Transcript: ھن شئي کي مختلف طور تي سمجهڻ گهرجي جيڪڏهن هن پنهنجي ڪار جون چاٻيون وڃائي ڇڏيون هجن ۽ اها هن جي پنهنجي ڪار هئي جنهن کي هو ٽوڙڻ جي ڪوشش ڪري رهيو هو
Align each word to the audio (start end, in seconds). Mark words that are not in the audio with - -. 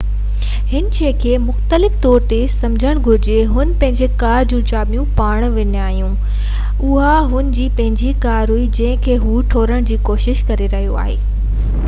ھن 0.69 0.85
شئي 0.97 1.11
کي 1.23 1.33
مختلف 1.41 1.97
طور 2.05 2.23
تي 2.31 2.37
سمجهڻ 2.53 3.01
گهرجي 3.07 3.33
جيڪڏهن 3.41 3.57
هن 3.57 3.73
پنهنجي 3.83 4.07
ڪار 4.23 4.47
جون 4.53 4.63
چاٻيون 4.71 5.05
وڃائي 5.19 5.51
ڇڏيون 5.73 5.75
هجن 5.81 6.15
۽ 6.89 6.97
اها 7.03 7.17
هن 7.35 7.51
جي 7.59 7.65
پنهنجي 7.81 8.13
ڪار 8.25 8.55
هئي 8.55 8.63
جنهن 8.79 9.03
کي 9.09 9.19
هو 9.27 9.35
ٽوڙڻ 9.55 9.85
جي 9.91 9.99
ڪوشش 10.11 10.41
ڪري 10.51 10.71
رهيو 10.75 11.01
هو 11.11 11.19